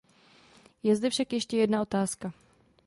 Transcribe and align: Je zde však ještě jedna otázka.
Je 0.83 0.95
zde 0.95 1.09
však 1.09 1.33
ještě 1.33 1.57
jedna 1.57 1.81
otázka. 1.81 2.33